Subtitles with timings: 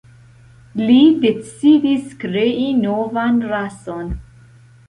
[0.79, 0.95] Li
[1.25, 4.13] decidis krei novan rason.